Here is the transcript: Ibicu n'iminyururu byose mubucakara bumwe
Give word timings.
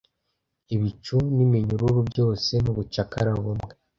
Ibicu 0.75 1.17
n'iminyururu 1.35 1.99
byose 2.11 2.51
mubucakara 2.65 3.31
bumwe 3.43 3.73